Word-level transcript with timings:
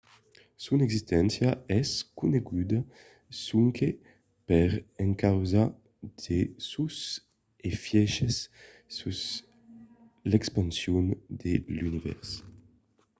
son 0.65 0.79
existéncia 0.87 1.51
es 1.79 1.89
coneguda 2.19 2.79
sonque 3.45 3.89
per 4.47 4.69
encausa 5.05 5.63
de 6.21 6.37
sos 6.71 6.95
efièches 7.73 8.37
sus 8.97 9.19
l’expansion 10.29 11.01
de 11.41 11.53
l’univèrs 11.77 12.29